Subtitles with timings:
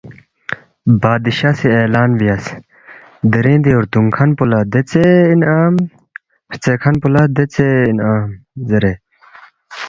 [1.03, 2.45] بادشاہ سی اعلان بیاس،
[3.31, 5.73] ”دِرِنگ دِی ردُونگ کھن پو لہ دیژے انعام
[6.51, 8.29] ہرژے کھن پو لہ دیژے انعام”
[8.67, 8.93] زیرے